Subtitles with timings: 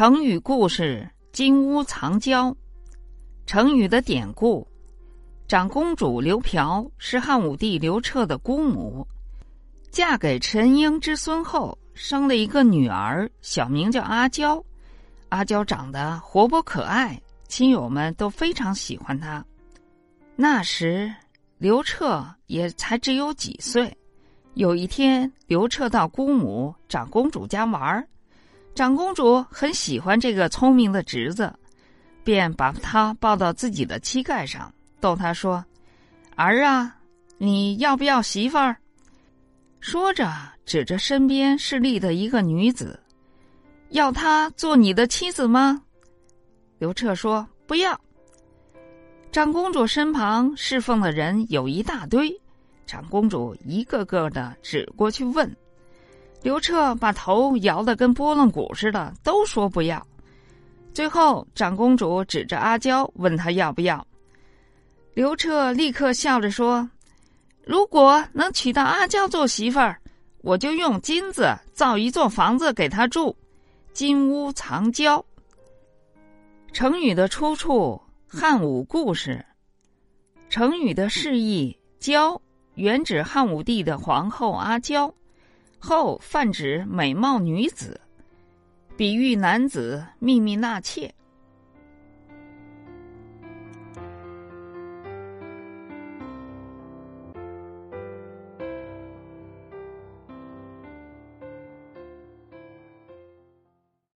[0.00, 2.56] 成语故事：金屋藏娇。
[3.44, 4.66] 成语的典故：
[5.46, 9.06] 长公主刘嫖是汉武帝刘彻的姑母，
[9.90, 14.64] 嫁给陈婴之孙后，生了一个女儿，小名叫阿娇。
[15.28, 19.44] 阿娇长得活泼可爱，亲友们都非常喜欢她。
[20.34, 21.12] 那时
[21.58, 23.94] 刘彻也才只有几岁。
[24.54, 28.08] 有一天，刘彻到姑母长公主家玩儿。
[28.80, 31.52] 长公主很喜欢这个聪明的侄子，
[32.24, 35.62] 便把他抱到自己的膝盖上，逗他说
[36.34, 36.96] ：“儿啊，
[37.36, 38.74] 你要不要媳妇儿？”
[39.80, 40.32] 说着，
[40.64, 42.98] 指着身边侍立的一个女子
[43.90, 45.82] ：“要她做你的妻子吗？”
[46.80, 48.00] 刘彻说：“不要。”
[49.30, 52.34] 长公主身旁侍奉的人有一大堆，
[52.86, 55.54] 长公主一个个的指过去问。
[56.42, 60.04] 刘彻把头摇得跟拨浪鼓似的，都说不要。
[60.94, 64.04] 最后，长公主指着阿娇问他要不要。
[65.14, 66.88] 刘彻立刻笑着说
[67.64, 70.00] ：“如果能娶到阿娇做媳妇儿，
[70.42, 73.36] 我就用金子造一座房子给她住，
[73.92, 75.24] 金屋藏娇。”
[76.72, 79.44] 成语的出处：汉武故事。
[80.48, 82.40] 成语的释义：娇，
[82.74, 85.12] 原指汉武帝的皇后阿娇。
[85.80, 88.00] 后泛指美貌女子，
[88.96, 91.12] 比喻男子秘密纳妾。